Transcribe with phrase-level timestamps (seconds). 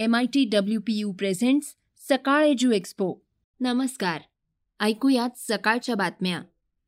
[0.00, 1.66] M I T W P U presents
[2.08, 3.14] Sakal Edu Expo
[3.60, 4.20] नमस्कार.
[4.80, 6.42] ऐकूयात सकाळच्या बातम्या.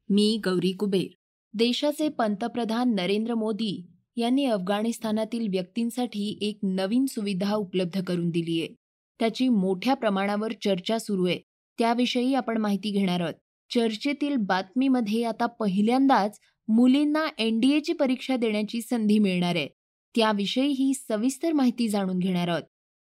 [0.08, 1.06] मी गौरी कुबेर.
[1.54, 3.87] देशाचे पंतप्रधान नरेंद्र मोदी
[4.17, 8.74] यांनी अफगाणिस्तानातील व्यक्तींसाठी एक नवीन सुविधा उपलब्ध करून दिली आहे.
[9.21, 11.38] त्याची मोठ्या प्रमाणावर चर्चा सुरू आहे.
[11.79, 13.35] त्याविषयी आपण माहिती घेणार आहोत.
[13.74, 19.68] चर्चेतील बातमीमध्ये आता पहिल्यांदाच मुलींना एनडीएची परीक्षा देण्याची संधी मिळणार आहे.
[20.16, 22.62] त्याविषयी ही सविस्तर माहिती जाणून घेणार आहोत.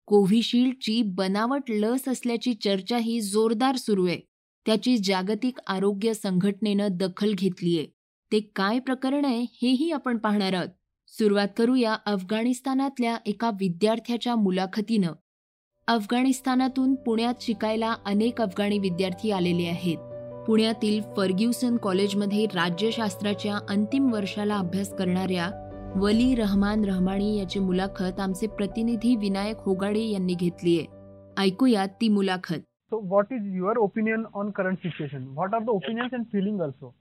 [0.07, 4.21] कोव्हिशिल्डची बनावट लस असल्याची चर्चाही जोरदार सुरू आहे.
[4.67, 7.87] त्याची जागतिक आरोग्य संघटनेनं दखल घेतलीये.
[8.33, 10.69] ते काय प्रकरण आहे हेही आपण पाहणार आहोत.
[11.09, 15.13] सुरुवात करूया अफगाणिस्तानातल्या एका विद्यार्थ्याच्या मुलाखतीनं.
[15.87, 19.99] अफगाणिस्तानातून पुण्यात शिकायला अनेक अफगाणी विद्यार्थी आलेले आहेत.
[20.47, 25.64] पुण्यातील फर्ग्युसन कॉलेजमध्ये राज्यशास्त्राच्या अंतिम वर्षाला अभ्यास करणाऱ्या
[26.03, 30.81] वली रहमान रहमाणी याची मुलाखत आमचे प्रतिनिधी विनायक होगाडे यांनी घेतलीय
[31.43, 32.63] ऐकूया ती मुलाखत.
[32.91, 36.95] So what is your opinion on current situation what are the opinion and feeling also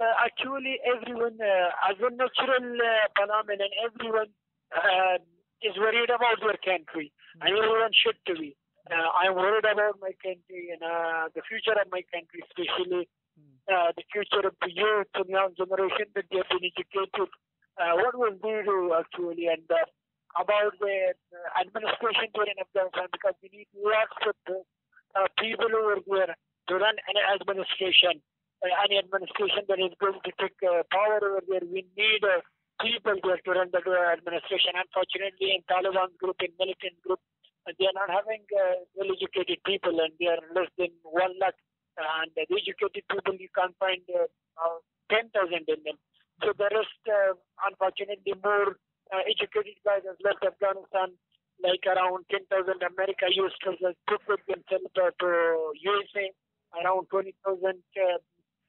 [0.00, 2.80] actually every one as a natural
[3.18, 5.24] phenomenon every one
[5.62, 7.08] is worried about your country
[7.40, 8.52] आणि every one should to be
[8.86, 10.84] I am worried about my country in
[11.36, 13.02] the future of my country specially
[13.68, 17.34] the future of the youth and generation that they are been educated
[17.76, 19.84] Uh, what will they do actually, and uh,
[20.40, 26.32] about the uh, administration in Afghanistan, because we need lots of uh, people over there
[26.68, 28.20] to run an administration
[28.64, 32.40] uh, any administration that is going to take uh, power over there, we need uh,
[32.80, 33.84] people there to run the
[34.16, 34.72] administration.
[34.72, 37.20] Unfortunately, in Taliban group, in militant group,
[37.66, 38.46] they are not having
[38.94, 41.58] well-educated people, and they are less than one lakh.
[41.96, 44.78] And the educated people, you can't find uh, uh,
[45.12, 45.98] 10,000 in them.
[46.42, 47.34] So the rest, uh,
[47.64, 48.76] unfortunately, more
[49.12, 51.16] uh, educated guys has left Afghanistan,
[51.62, 52.52] like around 10,000
[52.82, 56.28] America used to just took with themselves to USA,
[56.76, 58.20] around 20,000 uh,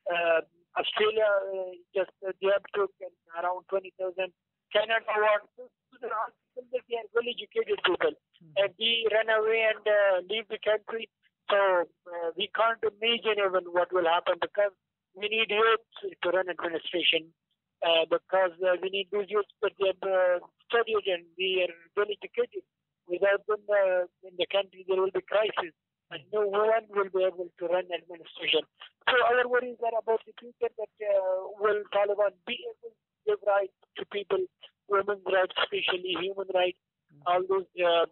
[0.07, 0.41] uh,
[0.77, 2.93] Australia uh, just uh, they have took
[3.35, 4.31] around 20,000.
[4.71, 5.65] Canada wants so
[5.99, 8.13] there people that they are well educated people.
[8.55, 11.09] And they run away and uh, leave the country.
[11.49, 14.75] So uh, we can't imagine even what will happen because
[15.15, 15.87] we need youth
[16.21, 17.33] to run administration.
[17.85, 22.09] Uh, because uh, we need those youth that they uh, studied and we are well
[22.09, 22.65] educated.
[23.05, 25.71] Without them uh, in the country, there will be crisis
[26.11, 28.63] and no one will be able to run administration.
[29.05, 33.39] So our worries are about the future that uh, will Taliban be able to give
[33.45, 34.39] rights to people,
[34.87, 36.79] women's rights, especially human rights,
[37.27, 38.07] all those uh,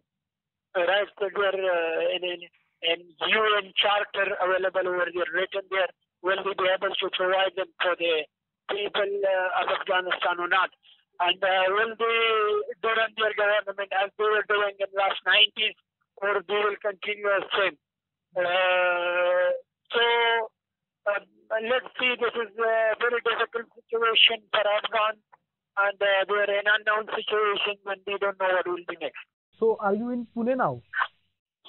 [0.75, 2.40] rights that were uh, in, in,
[2.84, 7.72] in UN charter available over there, written there, will we be able to provide them
[7.80, 8.28] for the
[8.70, 10.70] people uh, of Afghanistan or not?
[11.20, 12.20] And uh, will they
[12.84, 15.80] do run their government as they were doing in the last 90s,
[16.20, 17.78] or they will continue as same?
[18.36, 19.56] Uh,
[19.96, 20.04] so
[21.08, 21.24] uh,
[21.72, 22.12] let's see.
[22.20, 25.16] This is a very difficult situation for Afghan,
[25.80, 29.24] and uh, they are in unknown situation when they don't know what will be next.
[29.59, 30.81] So, are you in Pune now?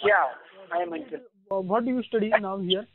[0.02, 0.34] Yeah,
[0.74, 1.06] I am in.
[1.50, 2.86] Uh, what do you study now here?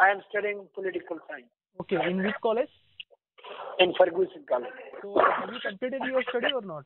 [0.00, 1.46] I am studying political science
[1.80, 2.70] Okay, in which college?
[3.78, 4.70] In Ferguson College.
[5.02, 6.84] So, have you completed your study or not?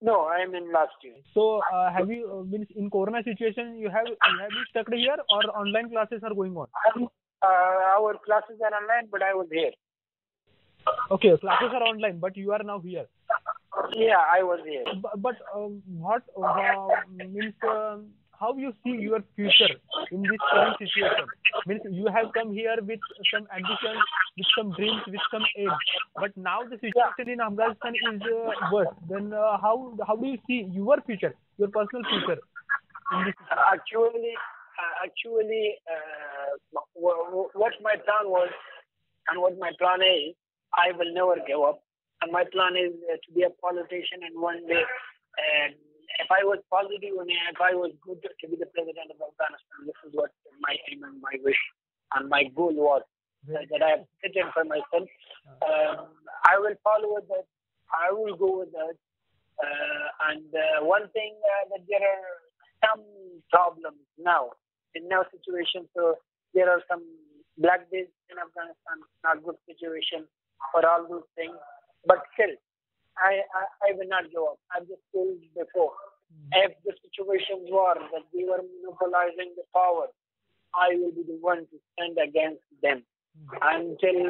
[0.00, 1.14] No, I am in last year.
[1.32, 3.76] So, uh, have you uh, been in Corona situation?
[3.78, 6.66] You have you have you stuck here or online classes are going on?
[6.98, 7.46] Uh,
[7.98, 9.70] our classes are online, but I was here.
[11.10, 13.06] Okay, classes are online, but you are now here.
[13.94, 14.84] Yeah, I was here.
[15.00, 18.06] But, but um, what uh, means um
[18.42, 19.72] how you see your future
[20.10, 21.26] in this current situation?
[21.66, 22.98] Means you have come here with
[23.32, 24.02] some ambitions,
[24.36, 25.70] with some dreams, with some aim.
[26.16, 28.94] But now the situation in Afghanistan is uh, worse.
[29.08, 29.76] Then uh, how
[30.06, 32.40] how do you see your future, your personal future?
[33.24, 33.38] This
[33.72, 34.34] actually,
[34.82, 38.50] uh, actually, uh, wh- wh- what my plan was
[39.28, 40.34] and what my plan is,
[40.74, 41.82] I will never give up.
[42.22, 44.82] And my plan is uh, to be a politician and one day,
[46.20, 49.86] if I was positive and if I was good to be the president of Afghanistan,
[49.86, 50.30] this is what
[50.60, 51.58] my aim and my wish
[52.14, 53.02] and my goal was
[53.48, 55.08] that, that I have set in for myself.
[55.64, 56.12] Um,
[56.44, 57.46] I will follow with that.
[57.90, 58.96] I will go with that.
[59.60, 62.28] Uh, and uh, one thing uh, that there are
[62.82, 63.04] some
[63.50, 64.50] problems now
[64.94, 65.88] in now situation.
[65.94, 66.18] So
[66.54, 67.04] there are some
[67.58, 70.26] black days in Afghanistan, not good situation
[70.72, 71.56] for all those things.
[72.06, 72.54] But still,
[73.18, 74.58] I, I, I will not give up.
[74.72, 75.92] I've just told before.
[76.32, 76.68] Hmm.
[76.68, 80.08] If the situations were that we were monopolizing the power,
[80.72, 83.04] I will be the one to stand against them
[83.36, 83.56] hmm.
[83.60, 84.20] until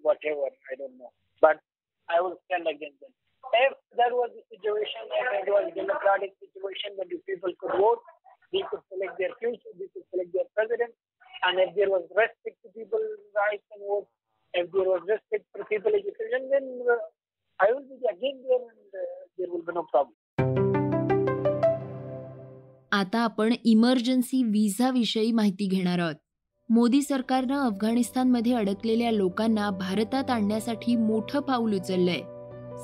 [0.00, 1.12] whatever, I don't know.
[1.40, 1.60] But
[2.08, 3.12] I will stand against them.
[3.54, 7.74] if there was a situation, if it was a democratic situation that the people could
[7.78, 8.02] vote,
[8.50, 10.94] they could select their future, they could select their president,
[11.44, 14.08] and if there was respect to people's rights and vote,
[14.54, 16.96] if there was respect for people education, then uh,
[19.76, 20.12] no problem
[22.92, 24.42] आता आपण emergency
[24.92, 26.14] विषयी माहिती घेणार आहोत.
[26.68, 32.20] मोदी सरकारनं अफगाणिस्तानमध्ये अडकलेल्या लोकांना भारतात आणण्यासाठी मोठं पाऊल उचललंय.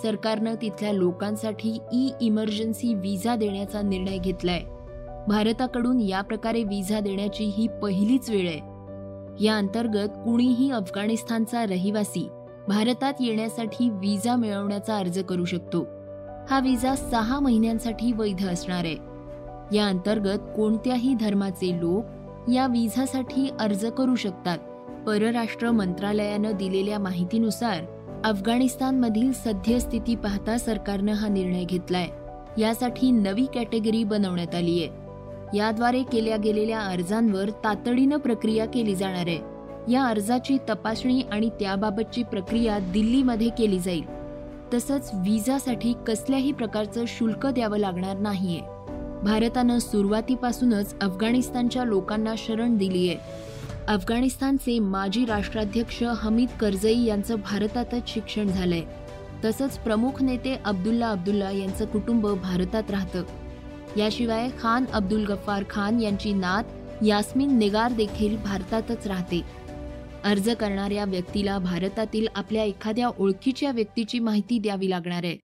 [0.03, 4.61] सरकारनं तिथल्या लोकांसाठी ई इमर्जन्सी व्हिसा देण्याचा निर्णय घेतलाय.
[5.29, 8.73] भारताकडून या प्रकारे व्हिसा देण्याची ही पहिलीच वेळ आहे.
[9.45, 12.29] या अंतर्गत कुणीही अफगाणिस्तानचा रहिवासी
[12.69, 16.02] भारतात येण्यासाठी विजा मिळवण्याचा अर्ज करू शकतो.
[16.51, 18.97] हा विजा सहा महिन्यांसाठी वैध असणार आहे.
[19.77, 22.05] या अंतर्गत कोणत्याही धर्माचे लोक
[22.51, 24.59] या विझासाठी अर्ज करू शकतात.
[25.07, 27.83] परराष्ट्र मंत्रालयानं दिलेल्या माहितीनुसार
[28.25, 32.09] अफगाणिस्तानमधील सद्यस्थिती पाहता सरकारनं हा निर्णय घेतलाय.
[32.59, 34.89] यासाठी नवी कॅटेगरी बनवण्यात आली आहे.
[35.59, 39.39] याद्वारे केल्या गेलेल्या अर्जांवर तातडीनं प्रक्रिया केली जाणार आहे.
[39.93, 44.22] या अर्जाची तपासणी आणि त्याबाबतची प्रक्रिया दिल्लीमध्ये केली जाईल.
[44.75, 48.61] तसंच विजासाठी कसल्याही प्रकारचं शुल्क द्यावं लागणार नाहीये.
[49.23, 53.19] भारतानं सुरुवातीपासूनच अफगाणिस्तानच्या लोकांना शरण दिली आहे
[53.89, 58.83] अफगाणिस्तानचे माजी राष्ट्राध्यक्ष हमीद करजई यांचं भारतातच शिक्षण झालंय.
[59.45, 63.23] तसंच प्रमुख नेते अब्दुल्ला अब्दुल्ला यांचं कुटुंब भारतात राहतं.
[63.97, 66.65] याशिवाय खान अब्दुल गफ्फार खान यांची नात
[67.05, 69.62] यास्मिन निगार देखील भारतातच राहते.
[70.25, 75.37] अर्ज करणाऱ्या व्यक्तीला भारतातील आपल्या एखाद्या ओळखीच्या व्यक्तीची माहिती द्यावी लागणार आहे.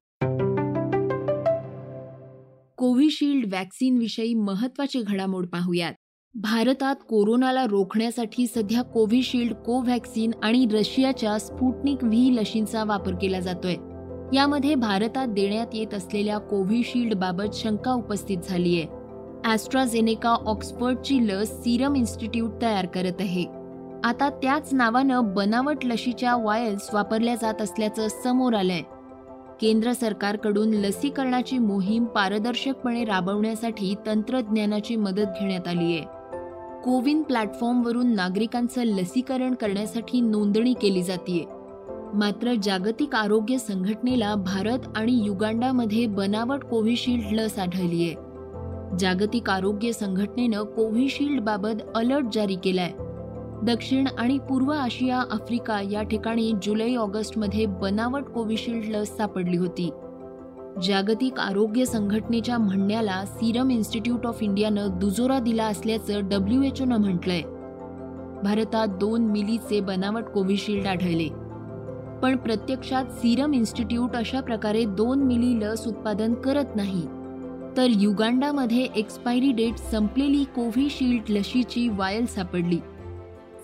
[2.77, 3.55] कोविशिल्ड
[3.99, 5.93] विषयी महत्वाची घडामोड पाहूयात.
[6.35, 13.75] भारतात कोरोनाला रोखण्यासाठी सध्या कोविशिल्ड कोव्हॅक्सिन आणि रशियाच्या स्पुटनिक व्ही लशींचा वापर केला जातोय.
[14.37, 18.85] यामध्ये भारतात देण्यात येत असलेल्या कोव्हिशिल्ड बाबत शंका उपस्थित झालीय.
[19.45, 23.58] ॲस्ट्राझेनेका ऑक्सफर्डची लस सिरम इन्स्टिट्यूट तयार करत आहे.
[24.05, 28.83] आता त्याच नावानं बनावट लशीच्या वायल्स वापरल्या जात असल्याचं समोर आलंय.
[29.61, 36.03] केंद्र सरकारकडून लसीकरणाची मोहीम पारदर्शकपणे राबवण्यासाठी तंत्रज्ञानाची मदत घेण्यात आली आहे
[36.85, 41.45] कोविन प्लॅटफॉर्मवरून नागरिकांचं लसीकरण करण्यासाठी नोंदणी केली जाते
[42.15, 50.63] मात्र जागतिक आरोग्य संघटनेला भारत आणि युगांडामध्ये बनावट कोव्हिशिल्ड लस आढळली आहे जागतिक आरोग्य संघटनेनं
[50.63, 52.93] कोव्हिशिल्ड बाबत अलर्ट जारी केलाय.
[53.63, 59.91] दक्षिण आणि पूर्व आशिया आफ्रिका या ठिकाणी जुलै ऑगस्टमध्ये बनावट कोविशिल्ड लस सापडली होती.
[60.83, 67.43] जागतिक आरोग्य संघटनेच्या म्हणण्याला सिरम इन्स्टिट्यूट ऑफ इंडियानं दुजोरा दिला असल्याचं डब्ल्यू एच ओनं म्हटलंय.
[68.43, 71.29] भारतात दोन मिलीचे बनावट कोविशिल्ड आढळले.
[72.23, 77.03] पण प्रत्यक्षात सिरम इन्स्टिट्यूट अशा प्रकारे दोन मिली लस उत्पादन करत नाही.
[77.77, 82.79] तर युगांडामध्ये एक्सपायरी डेट संपलेली कोविशिल्ड लशीची वायल सापडली.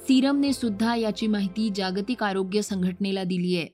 [0.08, 3.66] सीरमने सुद्धा याची माहिती जागतिक आरोग्य संघटनेला दिली आहे.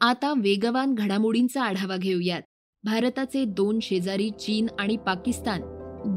[0.00, 2.42] आता वेगवान घडामोडींचा आढावा घेऊयात.
[2.84, 5.60] भारताचे दोन शेजारी चीन आणि पाकिस्तान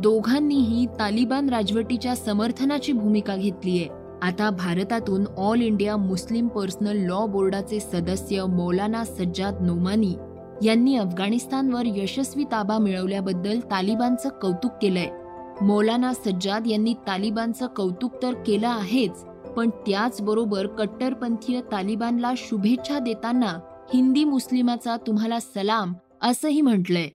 [0.02, 3.88] दोघांनीही तालिबान राजवटीच्या समर्थनाची भूमिका घेतलीय
[4.22, 10.14] आता भारतातून All India Muslim personal law बोर्डाचे सदस्य मौलाना सज्जाद नोमानी
[10.64, 15.10] यांनी अफगाणिस्तानवर यशस्वी ताबा मिळवल्याबद्दल तालिबानचं कौतुक केलंय.
[15.62, 19.24] मौलाना सज्जाद यांनी तालिबानचं कौतुक तर केलं आहेच
[19.58, 23.60] पण त्याचबरोबर कट्टरपंथीय तालिबानला शुभेच्छा देताना
[23.94, 27.08] हिंदी मुस्लिमाचा तुम्हाला सलाम असंही म्हटलंय.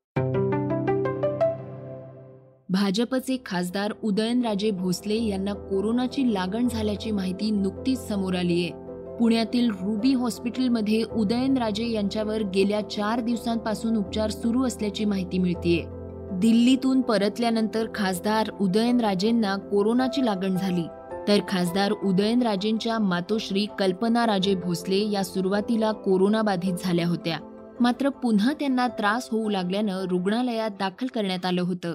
[2.69, 8.71] भाजपचे खासदार उदयनराजे भोसले यांना कोरोनाची लागण झाल्याची माहिती नुकतीच समोर आली आहे.
[9.17, 16.00] पुण्यातील रुबी हॉस्पिटलमध्ये उदयनराजे यांच्यावर गेल्या चार दिवसांपासून उपचार सुरू असल्याची माहिती मिळतीये.
[16.33, 20.83] दिल्लीतून परतल्यानंतर खासदार उदयनराजेंना कोरोनाची लागण झाली.
[21.29, 27.39] तर खासदार उदयनराजेंच्या मातोश्री कल्पना राजे भोसले या सुरुवातीला कोरोनाबाधित झाल्या होत्या.
[27.81, 31.95] मात्र पुन्हा त्यांना त्रास होऊ लागल्यानं रुग्णालयात दाखल करण्यात आलं होतं.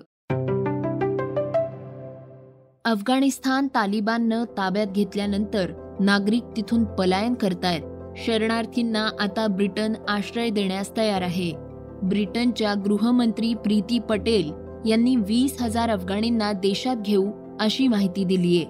[2.85, 7.81] अफगाणिस्तान तालिबाननं ताब्यात घेतल्यानंतर नागरिक तिथून पलायन करतायत.
[8.17, 11.64] शरणार्थींना आता ब्रिटन आश्रय देण्यास तयार आहे.
[12.03, 14.51] ब्रिटनच्या गृहमंत्री प्रीती पटेल
[14.85, 18.65] यांनी वीस हजार अफगाणींना देशात घेऊ अशी माहिती दिलीये.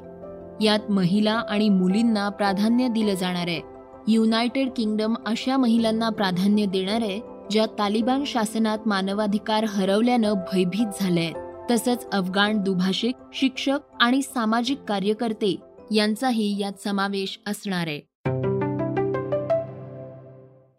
[0.65, 3.61] यात महिला आणि मुलींना प्राधान्य दिलं जाणार आहे.
[4.07, 7.19] युनायटेड किंगडम अशा महिलांना प्राधान्य देणार आहे
[7.51, 11.31] ज्या तालिबान शासनात मानवाधिकार हरवल्यानं भयभीत झालंय.
[11.71, 15.55] तसंच अफगाण दुभाषिक शिक्षक आणि सामाजिक कार्यकर्ते
[15.91, 18.14] यांचाही यात समावेश असणार आहे.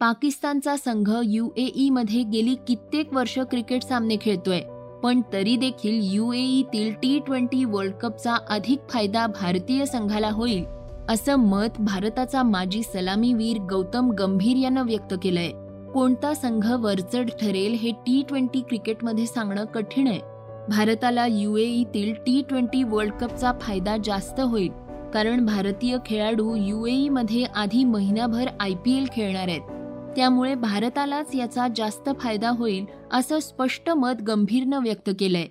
[0.00, 4.60] पाकिस्तानचा संघ युएई मध्ये गेली कित्येक वर्ष क्रिकेट सामने खेळतोय.
[5.02, 10.64] पण तरी देखील युएईतील टी ट्वेंटी वर्ल्ड कपचा अधिक फायदा भारतीय संघाला होईल
[11.08, 15.50] असं मत भारताचा माजी सलामीवीर गौतम गंभीर यानं व्यक्त केलंय.
[15.92, 20.20] कोणता संघ वरचढ ठरेल हे टी ट्वेंटी क्रिकेटमध्ये सांगणं कठीण आहे.
[20.68, 24.70] भारताला युएईतील टी ट्वेंटी वर्ल्ड कपचा फायदा जास्त होईल
[25.14, 29.75] कारण भारतीय खेळाडू युएई मध्ये आधी महिनाभर आय पी एल खेळणार आहेत.
[30.16, 35.46] त्यामुळे भारतालाच याचा जास्त फायदा होईल असं स्पष्ट मत गंभीरनं व्यक्त केलंय.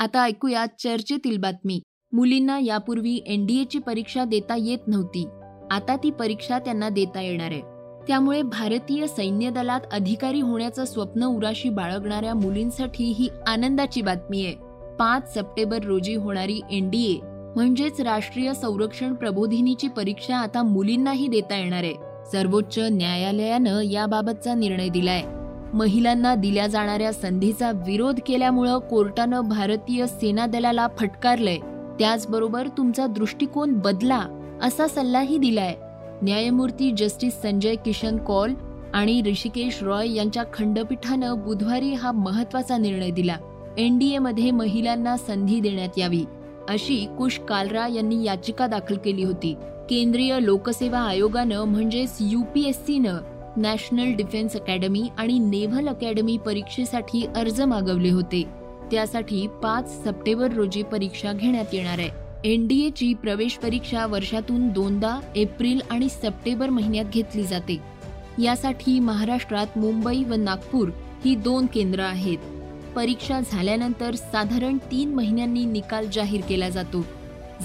[0.00, 1.80] आता ऐकूया चर्चेतील बातमी.
[2.12, 5.28] मुलींना यापूर्वी एनडीएची परीक्षा देता येत नव्हती.
[5.70, 7.62] आता ती परीक्षा त्यांना देता येणार आहे.
[8.08, 14.54] त्यामुळे भारतीय सैन्य दलात अधिकारी होण्याचं स्वप्न उराशी बाळगणाऱ्या मुलींसाठी ही आनंदाची बातमी आहे.
[14.98, 21.94] पाच सप्टेंबर रोजी होणारी एनडीए म्हणजेच राष्ट्रीय संरक्षण प्रबोधिनीची परीक्षा आता मुलींनाही देता येणार आहे.
[22.32, 25.22] सर्वोच्च न्यायालयानं याबाबतचा निर्णय दिलाय.
[25.74, 31.56] महिलांना दिल्या जाणाऱ्या संधीचा विरोध केल्यामुळं कोर्टानं भारतीय सेना दलाला फटकारलंय.
[31.98, 34.26] त्याचबरोबर तुमचा दृष्टिकोन बदला
[34.62, 35.74] असा सल्लाही दिलाय.
[36.22, 38.54] न्यायमूर्ती जस्टिस संजय किशन कौल
[38.94, 43.36] आणि ऋषिकेश रॉय यांच्या खंडपीठानं बुधवारी हा महत्त्वाचा निर्णय दिला.
[43.78, 46.24] एनडीए मध्ये महिलांना संधी देण्यात यावी.
[46.68, 49.54] अशी कुश कालरा यांनी याचिका दाखल केली होती.
[49.90, 53.16] केंद्रीय लोकसेवा आयोगानं म्हणजेच युपीएससीनं
[53.56, 58.42] नॅशनल डिफेन्स अकॅडमी आणि नेव्हल अकॅडमी परीक्षेसाठी अर्ज मागवले होते.
[58.90, 62.22] त्यासाठी पाच सप्टेंबर रोजी परीक्षा घेण्यात येणार आहे.
[62.44, 67.78] एनडीएची प्रवेश परीक्षा वर्षातून दोनदा एप्रिल आणि सप्टेंबर महिन्यात घेतली जाते.
[68.42, 70.88] यासाठी महाराष्ट्रात मुंबई व नागपूर
[71.24, 72.38] ही दोन केंद्र आहेत.
[72.96, 77.06] परीक्षा झाल्यानंतर साधारण तीन महिन्यांनी निकाल जाहीर केला जातो.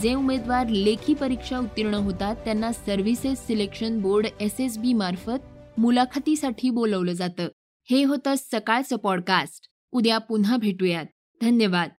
[0.02, 6.70] जे उमेदवार लेखी परीक्षा उत्तीर्ण होतात त्यांना services selection board S S B मार्फत मुलाखतीसाठी
[6.70, 7.48] बोलवलं जातं.
[7.90, 9.68] हे होतं सकाळचं पॉडकास्ट.
[9.92, 11.06] उद्या पुन्हा भेटूयात.
[11.42, 11.90] धन्यवाद.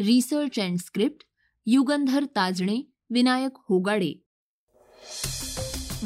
[0.00, 1.24] Research and script
[1.66, 4.22] Yugandhar Tajane Vinayak Hogade.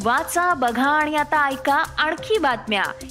[0.03, 2.85] वाचा बघा आणि आता ऐका आणखी बातम्या.